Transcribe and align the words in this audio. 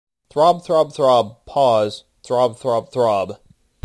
Throb, 0.31 0.63
throb, 0.63 0.93
throb, 0.93 1.45
pause, 1.45 2.05
throb, 2.23 2.57
throb, 2.57 2.89
throb. 2.91 3.37